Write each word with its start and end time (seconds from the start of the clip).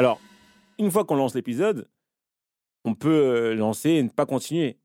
Alors, 0.00 0.18
une 0.78 0.90
fois 0.90 1.04
qu'on 1.04 1.14
lance 1.14 1.34
l'épisode, 1.34 1.86
on 2.86 2.94
peut 2.94 3.10
euh, 3.10 3.54
lancer 3.54 3.90
et 3.90 4.02
ne 4.02 4.08
pas 4.08 4.24
continuer. 4.24 4.78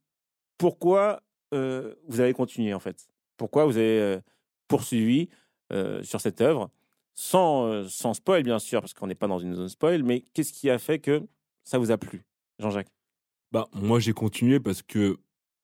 Pourquoi 0.58 1.22
euh, 1.54 1.96
vous 2.10 2.20
avez 2.20 2.34
continué 2.34 2.74
en 2.74 2.82
fait? 2.82 3.08
Pourquoi 3.38 3.64
vous 3.64 3.78
avez 3.78 4.02
euh, 4.02 4.20
poursuivi 4.68 5.30
sur 6.02 6.20
cette 6.20 6.42
œuvre? 6.42 6.70
Sans, 7.14 7.88
sans 7.88 8.14
spoil 8.14 8.44
bien 8.44 8.60
sûr, 8.60 8.82
parce 8.82 8.94
qu'on 8.94 9.08
n'est 9.08 9.16
pas 9.16 9.28
dans 9.28 9.40
une 9.40 9.56
zone 9.56 9.70
spoil, 9.70 10.04
mais 10.04 10.26
qu'est-ce 10.34 10.52
qui 10.52 10.70
a 10.70 10.78
fait 10.78 11.00
que 11.00 11.24
ça 11.64 11.78
vous 11.78 11.92
a 11.92 11.98
plu, 11.98 12.26
Jean-Jacques? 12.60 12.92
Bah, 13.54 13.70
moi, 13.72 14.02
j'ai 14.02 14.12
continué 14.12 14.60
parce 14.60 14.82
que 14.82 15.16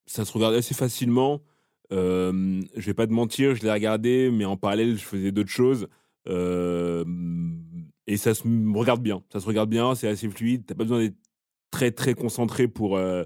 ça 0.05 0.23
se 0.23 0.31
regardait 0.31 0.59
assez 0.59 0.73
facilement. 0.76 1.41
Je 1.90 2.62
vais 2.77 2.94
pas 2.94 3.05
te 3.05 3.12
mentir, 3.12 3.54
je 3.55 3.63
l'ai 3.63 3.72
regardé, 3.72 4.31
mais 4.31 4.45
en 4.45 4.55
parallèle, 4.55 4.98
je 4.98 5.04
faisais 5.04 5.34
d'autres 5.34 5.49
choses. 5.49 5.90
Et 8.08 8.18
ça 8.18 8.34
se 8.34 8.44
regarde 8.76 9.02
bien. 9.02 9.23
Ça 9.32 9.40
se 9.40 9.46
regarde 9.46 9.70
bien, 9.70 9.96
c'est 9.96 10.08
assez 10.08 10.30
fluide. 10.30 10.66
T'as 10.66 10.76
pas 10.76 10.84
besoin 10.84 11.00
d'être 11.00 11.18
très, 11.72 11.92
très 11.92 12.14
concentré 12.14 12.68
pour, 12.68 12.98
euh, 12.98 13.23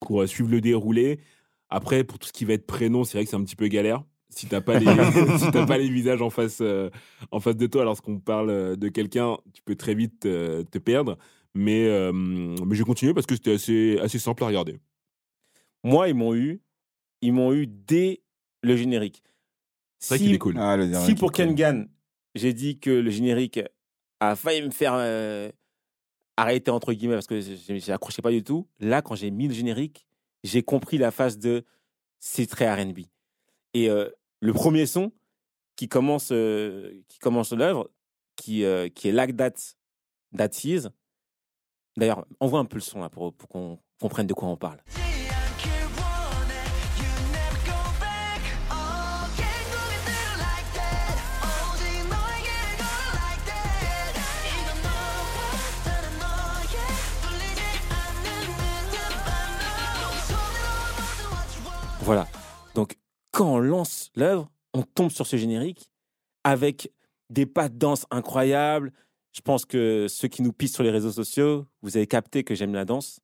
pour 0.00 0.22
euh, 0.22 0.26
suivre 0.26 0.50
le 0.50 0.60
déroulé. 0.60 1.20
Après, 1.68 2.04
pour 2.04 2.18
tout 2.18 2.28
ce 2.28 2.32
qui 2.32 2.44
va 2.44 2.54
être 2.54 2.66
prénom, 2.66 3.04
c'est 3.04 3.18
vrai 3.18 3.24
que 3.24 3.30
c'est 3.30 3.36
un 3.36 3.44
petit 3.44 3.56
peu 3.56 3.68
galère. 3.68 4.02
Si 4.28 4.46
t'as 4.46 4.60
pas 4.60 4.78
les, 4.78 4.86
si 5.38 5.50
t'as 5.50 5.66
pas 5.66 5.78
les 5.78 5.88
visages 5.88 6.22
en 6.22 6.30
face, 6.30 6.58
euh, 6.60 6.90
en 7.32 7.40
face 7.40 7.56
de 7.56 7.66
toi, 7.66 7.84
lorsqu'on 7.84 8.18
parle 8.18 8.76
de 8.76 8.88
quelqu'un, 8.88 9.36
tu 9.52 9.62
peux 9.62 9.74
très 9.74 9.94
vite 9.94 10.26
euh, 10.26 10.62
te 10.64 10.78
perdre. 10.78 11.18
Mais, 11.54 11.86
euh, 11.86 12.12
mais 12.12 12.76
j'ai 12.76 12.84
continué 12.84 13.12
parce 13.12 13.26
que 13.26 13.34
c'était 13.34 13.54
assez, 13.54 13.98
assez 13.98 14.20
simple 14.20 14.44
à 14.44 14.46
regarder. 14.46 14.78
Moi, 15.82 16.08
ils 16.08 16.14
m'ont 16.14 16.34
eu, 16.34 16.60
ils 17.22 17.32
m'ont 17.32 17.52
eu 17.52 17.66
dès 17.66 18.22
le 18.62 18.76
générique. 18.76 19.22
C'est 19.98 20.14
vrai 20.14 20.24
qu'il 20.24 20.34
est 20.34 20.38
cool. 20.38 20.54
Ah, 20.58 20.78
Si 21.04 21.14
pour 21.14 21.32
cool. 21.32 21.46
Kengan, 21.46 21.86
j'ai 22.34 22.52
dit 22.52 22.78
que 22.78 22.90
le 22.90 23.10
générique 23.10 23.60
a 24.20 24.36
failli 24.36 24.62
me 24.62 24.70
faire 24.70 24.94
euh, 24.94 25.50
arrêter 26.36 26.70
entre 26.70 26.92
guillemets 26.92 27.14
parce 27.14 27.26
que 27.26 27.40
j'ai 27.40 27.92
accroché 27.92 28.22
pas 28.22 28.30
du 28.30 28.44
tout. 28.44 28.68
Là, 28.78 29.02
quand 29.02 29.14
j'ai 29.14 29.30
mis 29.30 29.48
le 29.48 29.54
générique, 29.54 30.06
j'ai 30.44 30.62
compris 30.62 30.98
la 30.98 31.10
phase 31.10 31.38
de 31.38 31.64
c'est 32.18 32.46
très 32.46 32.72
R&B. 32.72 33.00
Et 33.74 33.88
euh, 33.88 34.08
le 34.40 34.52
premier 34.52 34.86
son 34.86 35.12
qui 35.76 35.88
commence 35.88 36.30
euh, 36.32 37.02
qui 37.08 37.18
commence 37.18 37.52
l'œuvre, 37.52 37.90
qui 38.36 38.64
qui 38.94 39.08
est 39.08 39.12
Like 39.12 39.36
That 39.36 39.54
That 40.36 40.50
Is. 40.64 40.86
D'ailleurs, 41.96 42.24
envoie 42.38 42.60
un 42.60 42.64
peu 42.64 42.76
le 42.76 42.82
son 42.82 43.00
là 43.00 43.08
pour 43.08 43.36
qu'on 43.48 43.78
comprenne 44.00 44.26
de 44.26 44.34
quoi 44.34 44.48
on 44.48 44.56
parle. 44.56 44.80
Voilà. 62.10 62.26
Donc, 62.74 62.96
quand 63.30 63.54
on 63.54 63.60
lance 63.60 64.10
l'œuvre, 64.16 64.50
on 64.74 64.82
tombe 64.82 65.12
sur 65.12 65.28
ce 65.28 65.36
générique 65.36 65.92
avec 66.42 66.90
des 67.28 67.46
pas 67.46 67.68
de 67.68 67.78
danse 67.78 68.04
incroyables. 68.10 68.92
Je 69.30 69.40
pense 69.42 69.64
que 69.64 70.06
ceux 70.08 70.26
qui 70.26 70.42
nous 70.42 70.52
pistent 70.52 70.74
sur 70.74 70.82
les 70.82 70.90
réseaux 70.90 71.12
sociaux, 71.12 71.68
vous 71.82 71.96
avez 71.96 72.08
capté 72.08 72.42
que 72.42 72.56
j'aime 72.56 72.74
la 72.74 72.84
danse. 72.84 73.20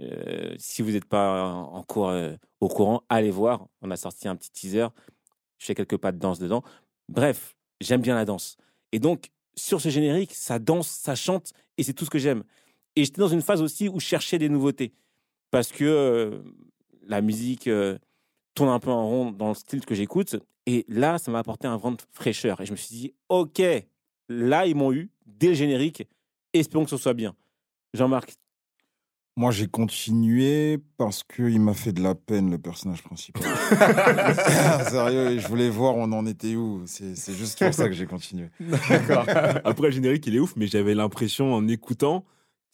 Euh, 0.00 0.52
si 0.58 0.82
vous 0.82 0.90
n'êtes 0.90 1.04
pas 1.04 1.44
en 1.44 1.76
en 1.76 1.82
cours, 1.84 2.08
euh, 2.08 2.34
au 2.60 2.66
courant, 2.66 3.04
allez 3.08 3.30
voir. 3.30 3.68
On 3.82 3.92
a 3.92 3.96
sorti 3.96 4.26
un 4.26 4.34
petit 4.34 4.50
teaser. 4.50 4.88
Je 5.58 5.66
fais 5.66 5.76
quelques 5.76 5.98
pas 5.98 6.10
de 6.10 6.18
danse 6.18 6.40
dedans. 6.40 6.64
Bref, 7.08 7.54
j'aime 7.80 8.00
bien 8.00 8.16
la 8.16 8.24
danse. 8.24 8.56
Et 8.90 8.98
donc, 8.98 9.30
sur 9.54 9.80
ce 9.80 9.90
générique, 9.90 10.34
ça 10.34 10.58
danse, 10.58 10.88
ça 10.88 11.14
chante, 11.14 11.52
et 11.78 11.84
c'est 11.84 11.92
tout 11.92 12.04
ce 12.04 12.10
que 12.10 12.18
j'aime. 12.18 12.42
Et 12.96 13.04
j'étais 13.04 13.20
dans 13.20 13.28
une 13.28 13.42
phase 13.42 13.62
aussi 13.62 13.88
où 13.88 14.00
je 14.00 14.06
cherchais 14.06 14.38
des 14.38 14.48
nouveautés. 14.48 14.92
Parce 15.52 15.70
que 15.70 15.84
euh, 15.84 16.42
la 17.06 17.20
musique 17.20 17.66
euh, 17.66 17.98
tourne 18.54 18.70
un 18.70 18.78
peu 18.78 18.90
en 18.90 19.06
rond 19.06 19.30
dans 19.30 19.48
le 19.48 19.54
style 19.54 19.84
que 19.84 19.94
j'écoute. 19.94 20.36
Et 20.66 20.84
là, 20.88 21.18
ça 21.18 21.30
m'a 21.30 21.38
apporté 21.38 21.68
un 21.68 21.76
vent 21.76 21.92
de 21.92 22.02
fraîcheur. 22.12 22.60
Et 22.60 22.66
je 22.66 22.72
me 22.72 22.76
suis 22.76 22.96
dit, 22.96 23.14
OK, 23.28 23.62
là, 24.28 24.66
ils 24.66 24.74
m'ont 24.74 24.92
eu 24.92 25.10
dès 25.26 25.48
le 25.48 25.54
générique. 25.54 26.06
Espérons 26.52 26.84
que 26.84 26.90
ce 26.90 26.96
soit 26.96 27.14
bien. 27.14 27.34
Jean-Marc, 27.94 28.34
Moi, 29.36 29.52
j'ai 29.52 29.68
continué 29.68 30.78
parce 30.96 31.22
qu'il 31.22 31.60
m'a 31.60 31.74
fait 31.74 31.92
de 31.92 32.02
la 32.02 32.14
peine, 32.14 32.50
le 32.50 32.58
personnage 32.58 33.02
principal. 33.02 33.42
Sérieux, 34.90 35.38
je 35.38 35.46
voulais 35.46 35.70
voir 35.70 35.96
on 35.96 36.10
en 36.12 36.26
était 36.26 36.56
où? 36.56 36.82
C'est 36.86 37.14
c'est 37.14 37.34
juste 37.34 37.58
pour 37.58 37.72
ça 37.72 37.86
que 37.86 37.94
j'ai 37.94 38.06
continué. 38.06 38.48
Après, 39.64 39.88
le 39.88 39.90
générique, 39.92 40.26
il 40.26 40.36
est 40.36 40.40
ouf, 40.40 40.54
mais 40.56 40.66
j'avais 40.66 40.94
l'impression 40.94 41.54
en 41.54 41.68
écoutant, 41.68 42.24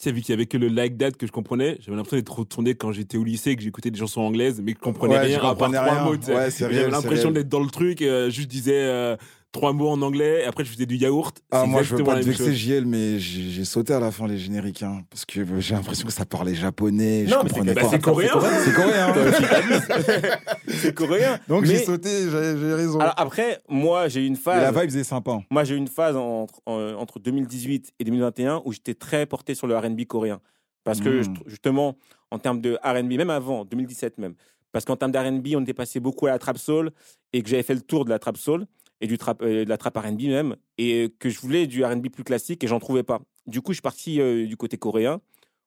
tu 0.02 0.08
sais, 0.08 0.12
vu 0.12 0.20
qu'il 0.20 0.32
y 0.32 0.34
avait 0.34 0.46
que 0.46 0.56
le 0.56 0.66
like 0.66 0.98
that 0.98 1.12
que 1.12 1.28
je 1.28 1.30
comprenais, 1.30 1.78
j'avais 1.78 1.96
l'impression 1.96 2.16
d'être 2.16 2.36
retourné 2.36 2.74
quand 2.74 2.90
j'étais 2.90 3.16
au 3.16 3.22
lycée, 3.22 3.54
que 3.54 3.62
j'écoutais 3.62 3.92
des 3.92 4.00
chansons 4.00 4.22
anglaises, 4.22 4.60
mais 4.60 4.72
que 4.72 4.80
je 4.80 4.82
comprenais 4.82 5.14
Ouais, 5.14 5.28
je 5.30 5.38
rien, 5.38 5.48
à 5.48 5.54
part 5.54 5.70
trois 5.70 6.02
mots. 6.02 6.16
Ouais, 6.16 6.50
J'avais 6.50 6.90
l'impression 6.90 7.30
d'être 7.30 7.48
dans 7.48 7.60
le 7.60 7.70
truc, 7.70 8.02
euh, 8.02 8.28
juste 8.28 8.48
disais 8.48 8.82
euh, 8.82 9.16
trois 9.52 9.72
mots 9.74 9.88
en 9.90 10.00
anglais, 10.02 10.40
et 10.40 10.44
après 10.44 10.64
je 10.64 10.70
faisais 10.72 10.86
du 10.86 10.96
yaourt. 10.96 11.42
Ah, 11.50 11.66
moi, 11.66 11.82
je 11.82 11.94
veux 11.94 12.02
pas 12.02 12.18
te 12.18 12.24
vexer. 12.24 12.54
JL, 12.54 12.86
mais 12.86 13.18
j'ai 13.18 13.64
sauté 13.66 13.92
à 13.92 14.00
la 14.00 14.10
fin 14.10 14.26
les 14.26 14.38
génériques. 14.38 14.82
hein, 14.82 15.02
parce 15.10 15.24
que 15.26 15.44
j'ai 15.60 15.74
l'impression 15.74 16.06
que 16.06 16.12
ça 16.12 16.24
parlait 16.24 16.54
japonais. 16.54 17.26
je 17.26 17.30
Non, 17.30 17.42
mais 17.42 17.48
c'est- 17.50 17.54
comprenais 17.56 17.74
bah, 17.74 17.82
pas. 17.82 17.88
c'est 17.90 18.00
coréen. 18.00 18.30
C'est 18.64 18.72
coréen. 18.74 19.08
hein. 19.08 19.12
c'est 20.68 20.94
coréen. 20.94 21.38
Donc, 21.48 21.62
Mais- 21.62 21.68
j'ai 21.68 21.78
sauté, 21.84 22.08
j'ai 22.30 22.74
raison. 22.74 22.98
Alors 23.00 23.14
après, 23.16 23.60
moi, 23.68 24.08
j'ai 24.08 24.22
eu 24.22 24.26
une 24.26 24.32
Mais 24.34 24.38
phase. 24.38 24.74
la 24.74 24.80
vibe 24.86 24.96
est 24.98 25.04
sympa. 25.04 25.38
Moi, 25.50 25.64
j'ai 25.64 25.74
eu 25.74 25.78
une 25.78 25.88
phase 25.88 26.16
entre, 26.16 26.60
en- 26.66 26.94
entre 26.94 27.18
2018 27.20 27.92
et 27.98 28.04
2021 28.04 28.62
où 28.64 28.72
j'étais 28.72 28.94
très 28.94 29.26
porté 29.26 29.54
sur 29.54 29.66
le 29.66 29.76
RB 29.76 30.04
coréen. 30.06 30.40
Parce 30.84 31.00
que, 31.00 31.08
Mm. 31.10 31.22
je 31.22 31.28
tr- 31.28 31.42
justement, 31.46 31.96
en 32.30 32.38
termes 32.38 32.60
de 32.60 32.78
RB, 32.82 33.12
même 33.18 33.30
avant, 33.30 33.64
2017 33.64 34.18
même, 34.18 34.34
parce 34.72 34.84
qu'en 34.84 34.96
termes 34.96 35.12
d'RB, 35.12 35.48
on 35.56 35.60
était 35.62 35.74
passé 35.74 36.00
beaucoup 36.00 36.26
à 36.26 36.30
la 36.30 36.38
trap 36.38 36.56
soul 36.58 36.90
et 37.32 37.42
que 37.42 37.48
j'avais 37.48 37.62
fait 37.62 37.74
le 37.74 37.82
tour 37.82 38.04
de 38.04 38.10
la 38.10 38.18
trap 38.18 38.36
soul 38.38 38.66
et 39.02 39.06
du 39.06 39.18
trap, 39.18 39.42
euh, 39.42 39.64
de 39.64 39.68
la 39.68 39.76
trap 39.76 39.96
RB 39.98 40.22
même, 40.28 40.56
et 40.78 41.12
que 41.18 41.28
je 41.28 41.38
voulais 41.40 41.66
du 41.66 41.84
RB 41.84 42.08
plus 42.08 42.24
classique 42.24 42.64
et 42.64 42.66
j'en 42.66 42.78
trouvais 42.78 43.02
pas. 43.02 43.20
Du 43.46 43.60
coup, 43.60 43.72
je 43.72 43.76
suis 43.76 43.82
parti 43.82 44.20
euh, 44.20 44.46
du 44.46 44.56
côté 44.56 44.78
coréen 44.78 45.20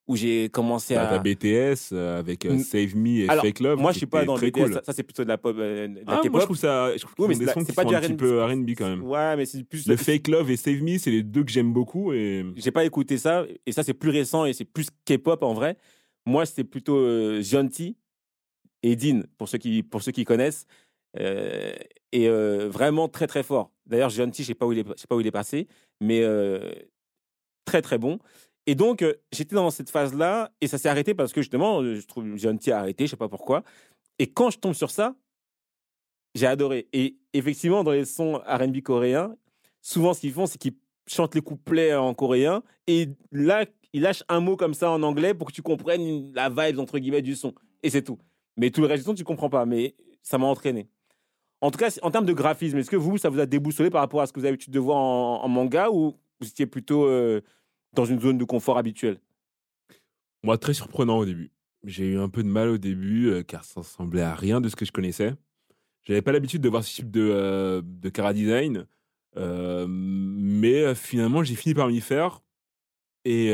où 0.07 0.16
j'ai 0.16 0.50
commencé 0.50 0.94
T'as 0.94 1.09
à. 1.09 1.18
t'as 1.18 1.23
BTS 1.23 1.90
euh, 1.91 2.19
avec 2.19 2.45
euh. 2.45 2.59
Save 2.59 2.95
Me 2.95 3.24
et 3.25 3.28
Alors, 3.29 3.44
Fake 3.44 3.59
Love. 3.59 3.79
moi, 3.79 3.91
je 3.91 3.97
suis 3.97 4.06
pas 4.06 4.24
dans 4.24 4.35
le 4.38 4.41
BTS, 4.50 4.51
cool. 4.62 4.74
ça, 4.74 4.81
ça, 4.84 4.94
c'est 4.94 5.03
plutôt 5.03 5.24
de 5.24 5.28
la 5.28 5.38
pop, 5.40 5.56
euh, 5.59 5.88
de 5.88 5.95
la 5.95 6.01
Ah, 6.06 6.22
moi, 6.29 6.40
je 6.41 6.45
trouve 6.45 6.57
ça. 6.57 6.95
Je 6.95 7.01
trouve 7.01 7.13
Oui, 7.18 7.28
mais 7.29 7.35
des 7.40 7.45
la- 7.45 7.53
sons 7.53 7.59
c'est 7.62 7.66
qui 7.68 7.75
pas 7.75 7.81
sont 7.81 7.90
du 7.90 7.95
un 7.95 8.01
petit 8.01 8.12
R&B. 8.13 8.18
peu 8.18 8.44
RB 8.44 8.69
quand 8.78 8.88
même. 8.88 9.03
Ouais, 9.03 9.35
mais 9.35 9.45
c'est 9.45 9.63
plus. 9.63 9.88
Le 9.88 9.97
Fake 9.97 10.28
Love 10.28 10.50
et 10.51 10.57
Save 10.57 10.81
Me, 10.84 10.97
c'est 10.97 11.12
les 11.12 11.24
deux 11.24 11.44
que 11.44 11.51
j'aime 11.51 11.74
beaucoup. 11.74 12.13
Et 12.13 12.45
j'ai 12.56 12.72
pas 12.72 12.85
écouté 12.85 13.18
ça 13.18 13.45
et 13.66 13.72
ça 13.72 13.84
c'est 13.84 13.94
plus 13.95 14.12
récent 14.12 14.45
et 14.45 14.53
c'est 14.53 14.63
plus 14.66 14.88
K-pop 15.06 15.41
en 15.44 15.53
vrai. 15.53 15.75
Moi 16.28 16.45
c'était 16.45 16.63
plutôt 16.63 16.97
euh, 16.97 17.41
Gianti 17.41 17.97
et 18.84 18.95
Dean 18.95 19.22
pour 19.40 19.50
ceux 19.50 19.57
qui 19.57 19.81
pour 19.84 20.01
ceux 20.03 20.12
qui 20.12 20.24
connaissent 20.24 20.66
Euh, 21.19 21.74
et 22.15 22.29
euh, 22.29 22.69
vraiment 22.69 23.09
très 23.09 23.27
très 23.27 23.43
fort. 23.43 23.71
D'ailleurs 23.85 24.09
Gianti 24.09 24.41
je 24.43 24.47
sais 24.47 24.55
pas 24.55 24.65
où 24.65 24.71
il 24.71 24.79
est 24.79 24.97
sais 24.97 25.05
pas 25.05 25.17
où 25.17 25.19
il 25.19 25.27
est 25.27 25.31
passé 25.31 25.67
mais 25.99 26.21
euh, 26.23 26.71
très 27.65 27.81
très 27.81 27.97
bon. 27.97 28.19
Et 28.67 28.73
donc 28.73 29.01
euh, 29.01 29.15
j'étais 29.33 29.55
dans 29.55 29.69
cette 29.69 29.89
phase 29.89 30.13
là 30.13 30.49
et 30.61 30.67
ça 30.67 30.77
s'est 30.77 30.87
arrêté 30.87 31.13
parce 31.13 31.33
que 31.33 31.41
justement 31.41 31.83
je 31.83 32.05
trouve 32.07 32.37
Gianti 32.37 32.71
a 32.71 32.79
arrêté 32.79 33.05
je 33.05 33.11
sais 33.11 33.17
pas 33.17 33.27
pourquoi. 33.27 33.63
Et 34.17 34.27
quand 34.27 34.49
je 34.49 34.59
tombe 34.59 34.73
sur 34.73 34.91
ça 34.91 35.13
j'ai 36.35 36.47
adoré. 36.47 36.87
Et 36.93 37.17
effectivement 37.33 37.83
dans 37.83 37.91
les 37.91 38.05
sons 38.05 38.41
R&B 38.47 38.79
coréens 38.79 39.35
souvent 39.81 40.13
ce 40.13 40.21
qu'ils 40.21 40.31
font 40.31 40.45
c'est 40.45 40.57
qu'ils 40.57 40.77
chantent 41.07 41.35
les 41.35 41.41
couplets 41.41 41.95
en 41.95 42.13
coréen 42.13 42.63
et 42.87 43.09
là 43.33 43.65
il 43.91 44.03
lâche 44.03 44.23
un 44.29 44.39
mot 44.39 44.55
comme 44.55 44.73
ça 44.73 44.89
en 44.89 45.03
anglais 45.03 45.33
pour 45.33 45.47
que 45.47 45.53
tu 45.53 45.61
comprennes 45.61 46.31
la 46.33 46.49
vibe 46.49 46.79
entre 46.79 46.97
guillemets 46.97 47.21
du 47.21 47.35
son 47.35 47.53
et 47.83 47.89
c'est 47.89 48.03
tout 48.03 48.19
mais 48.55 48.71
tout 48.71 48.79
le 48.79 48.87
reste 48.87 49.03
du 49.03 49.05
son 49.05 49.15
tu 49.15 49.25
comprends 49.25 49.49
pas 49.49 49.65
mais 49.65 49.95
ça 50.23 50.37
m'a 50.37 50.45
entraîné 50.45 50.87
en 51.62 51.72
tout 51.72 51.78
cas 51.78 51.90
en 52.02 52.12
termes 52.12 52.25
de 52.25 52.34
graphisme 52.34 52.78
est-ce 52.78 52.90
que 52.92 52.96
vous 52.96 53.18
ça 53.18 53.30
vous 53.30 53.40
a 53.40 53.46
déboussolé 53.46 53.90
par 53.90 54.02
rapport 54.02 54.22
à 54.22 54.28
ce 54.28 54.34
que 54.34 54.40
vous 54.40 54.46
avez 54.46 54.52
l'habitude 54.52 54.74
de 54.74 54.80
voir 54.80 54.98
en, 54.98 55.48
manga 55.48 55.90
ou 55.90 56.16
vous 56.40 56.48
étiez 56.48 56.66
plutôt 56.66 57.06
euh, 57.06 57.42
dans 57.94 58.06
une 58.06 58.19
zone 58.19 58.38
de 58.38 58.44
confort 58.44 58.78
habituelle? 58.78 59.19
Moi, 60.44 60.60
très 60.60 60.75
surprenant 60.75 61.18
au 61.18 61.25
début. 61.25 61.50
J'ai 61.86 62.06
eu 62.06 62.19
un 62.19 62.30
peu 62.30 62.44
de 62.44 62.48
mal 62.48 62.69
au 62.69 62.78
début, 62.78 63.30
euh, 63.30 63.42
car 63.42 63.63
ça 63.63 63.80
ressemblait 63.80 64.22
à 64.22 64.36
rien 64.36 64.62
de 64.62 64.69
ce 64.69 64.75
que 64.75 64.86
je 64.86 64.92
connaissais. 64.92 65.34
J'avais 66.04 66.22
pas 66.22 66.31
l'habitude 66.31 66.62
de 66.62 66.69
voir 66.69 66.84
ce 66.84 66.94
type 66.94 67.10
de, 67.10 67.28
euh, 67.31 67.81
de 67.84 68.10
cara 68.10 68.31
design. 68.31 68.86
euh, 69.38 69.88
mais 69.90 70.94
finalement, 70.94 71.44
j'ai 71.44 71.56
fini 71.56 71.74
par 71.74 71.88
m'y 71.88 72.00
faire. 72.00 72.44
Et 73.25 73.50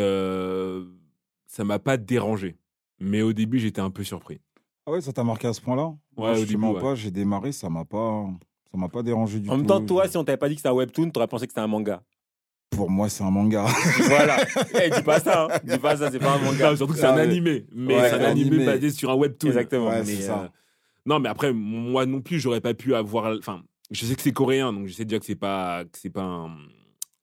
ça 1.47 1.63
m'a 1.63 1.79
pas 1.79 1.95
dérangé. 1.95 2.57
Mais 2.99 3.21
au 3.21 3.31
début, 3.31 3.59
j'étais 3.59 3.79
un 3.79 3.89
peu 3.89 4.03
surpris. 4.03 4.41
Ah 4.91 4.95
ouais, 4.95 5.01
ça 5.01 5.13
t'a 5.13 5.23
marqué 5.23 5.47
à 5.47 5.53
ce 5.53 5.61
point-là? 5.61 5.93
Ouais, 6.17 6.45
je 6.45 6.57
mens 6.57 6.73
pas, 6.73 6.95
j'ai 6.95 7.11
démarré, 7.11 7.51
ça 7.53 7.69
m'a 7.69 7.85
pas, 7.85 8.25
ça 8.71 8.77
m'a 8.77 8.89
pas 8.89 9.01
dérangé 9.03 9.39
du 9.39 9.47
en 9.49 9.53
tout. 9.53 9.57
même 9.59 9.67
temps 9.67 9.79
toi 9.85 10.07
si 10.09 10.17
on 10.17 10.23
t'avait 10.25 10.37
pas 10.37 10.49
dit 10.49 10.55
que 10.55 10.59
c'était 10.59 10.69
un 10.69 10.73
webtoon 10.73 11.09
t'aurais 11.11 11.27
pensé 11.27 11.47
que 11.47 11.51
c'était 11.53 11.61
un 11.61 11.67
manga 11.67 12.01
Pour 12.71 12.89
moi, 12.89 13.07
c'est 13.07 13.23
un 13.23 13.31
manga. 13.31 13.65
voilà 14.07 14.37
Eh, 14.83 14.89
dis 14.89 15.01
pas 15.01 15.19
ça 15.21 15.43
hein. 15.45 15.59
dis 15.63 15.77
pas 15.77 15.95
ça 15.95 16.11
c'est 16.11 16.19
pas 16.19 16.33
un 16.33 16.39
manga 16.39 16.71
Non, 16.71 16.75
surtout 16.75 16.93
que 16.93 16.99
c'est 16.99 17.05
Ah 17.05 17.13
un 17.13 17.17
animé. 17.19 17.65
Mais 17.73 17.95
Ouais, 17.95 18.09
c'est 18.09 18.15
un 18.15 18.23
animé, 18.25 18.47
animé. 18.57 18.65
basé 18.65 18.91
sur 18.91 19.09
un 19.11 19.15
webtoon. 19.15 19.47
exactement 19.49 19.87
Ouais, 19.87 19.99
Mais, 19.99 20.03
c'est 20.05 20.21
ça. 20.23 20.41
euh, 20.43 20.47
non, 21.05 21.19
mais 21.19 21.29
après, 21.29 21.51
moi 21.53 22.05
non 22.05 22.21
plus, 22.21 22.39
j'aurais 22.39 22.61
pas 22.61 22.73
pu 22.73 22.93
avoir. 22.93 23.33
Enfin, 23.37 23.63
je 23.91 24.05
sais 24.05 24.15
que 24.15 24.21
c'est 24.21 24.33
coréen, 24.33 24.71
donc 24.73 24.87
je 24.87 24.93
sais 24.93 25.05
déjà 25.05 25.19
que 25.19 25.25
c'est 25.25 25.35
pas 25.35 25.83
que 25.85 25.97
c'est 25.97 26.09
pas 26.11 26.21
un, 26.23 26.51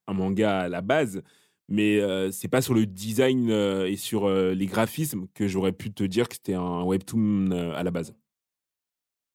un 0.07 0.13
manga 0.15 0.61
à 0.63 0.69
la 0.69 0.81
base. 0.81 1.23
Mais 1.69 2.01
euh, 2.01 2.31
c'est 2.31 2.49
pas 2.49 2.63
sur 2.63 2.75
le 2.75 2.87
design 2.87 3.51
euh, 3.51 3.87
et 3.87 3.97
sur 3.97 4.27
euh, 4.27 4.55
les 4.55 4.67
graphismes 4.67 5.27
que 5.35 5.47
j'aurais 5.47 5.73
pu 5.73 5.93
te 5.93 6.05
dire 6.05 6.29
que 6.29 6.35
c'était 6.35 6.55
un 6.55 6.83
webtoon 6.83 7.51
euh, 7.53 7.73
à 7.75 7.83
la 7.83 7.91
base. 7.91 8.15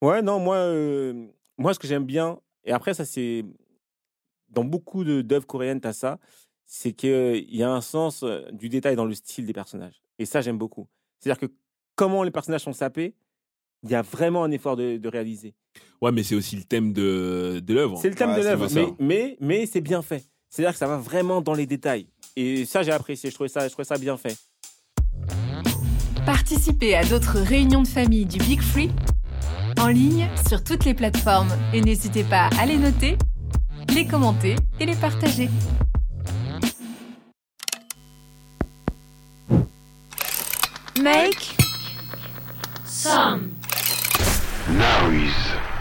Ouais, 0.02 0.22
non, 0.22 0.40
moi, 0.40 0.58
euh, 0.58 1.28
moi 1.58 1.74
ce 1.74 1.80
que 1.80 1.88
j'aime 1.88 2.06
bien, 2.06 2.40
et 2.66 2.72
après, 2.72 2.94
ça, 2.94 3.06
c'est. 3.06 3.46
Dans 4.50 4.64
beaucoup 4.64 5.04
d'œuvres 5.04 5.48
coréennes, 5.48 5.82
tu 5.82 5.88
as 5.88 5.94
ça, 5.94 6.20
c'est 6.66 6.94
qu'il 6.94 7.56
y 7.56 7.64
a 7.64 7.72
un 7.72 7.82
sens 7.82 8.22
euh, 8.24 8.42
du 8.52 8.70
détail 8.70 8.96
dans 8.96 9.06
le 9.06 9.16
style 9.16 9.46
des 9.46 9.54
personnages. 9.54 10.02
Et 10.20 10.26
ça, 10.26 10.42
j'aime 10.42 10.58
beaucoup. 10.60 10.88
C'est-à-dire 11.20 11.40
que 11.48 11.54
comment 11.96 12.22
les 12.24 12.30
personnages 12.32 12.62
sont 12.62 12.74
sapés, 12.74 13.16
il 13.82 13.90
y 13.90 13.96
a 13.96 14.04
vraiment 14.04 14.44
un 14.44 14.52
effort 14.52 14.76
de, 14.76 14.98
de 14.98 15.10
réaliser. 15.10 15.56
Ouais, 16.02 16.12
mais 16.12 16.22
c'est 16.22 16.36
aussi 16.36 16.56
le 16.56 16.64
thème 16.64 16.94
de, 16.94 17.62
de 17.64 17.74
l'œuvre. 17.74 17.98
C'est 17.98 18.10
le 18.10 18.16
thème 18.16 18.30
Ouais, 18.30 18.40
de 18.40 18.44
l'œuvre, 18.44 18.68
mais, 18.76 18.94
mais, 19.00 19.38
mais 19.40 19.66
c'est 19.66 19.82
bien 19.82 20.02
fait. 20.04 20.30
C'est-à-dire 20.54 20.74
que 20.74 20.78
ça 20.78 20.86
va 20.86 20.98
vraiment 20.98 21.42
dans 21.42 21.56
les 21.56 21.66
détails. 21.66 22.06
Et 22.36 22.66
ça, 22.66 22.84
j'ai 22.84 22.92
apprécié. 22.92 23.32
Je 23.32 23.34
trouvais 23.34 23.50
ça, 23.50 23.68
je 23.68 23.72
trouvais 23.72 23.88
ça 23.88 23.98
bien 23.98 24.18
fait. 24.18 24.38
Participez 26.28 26.96
à 26.96 27.04
d'autres 27.04 27.40
réunions 27.40 27.82
de 27.82 27.88
famille 27.88 28.28
du 28.28 28.38
Big 28.38 28.62
Free 28.62 28.92
en 29.80 29.88
ligne 29.88 30.30
sur 30.48 30.64
toutes 30.64 30.86
les 30.86 30.94
plateformes 30.94 31.50
et 31.74 31.82
n'hésitez 31.82 32.24
pas 32.24 32.52
à 32.60 32.68
les 32.68 32.78
noter, 32.78 33.18
les 33.96 34.06
commenter 34.06 34.56
et 34.80 34.86
les 34.86 34.96
partager. 34.96 35.50
Make 41.02 41.58
Noise. 44.70 45.73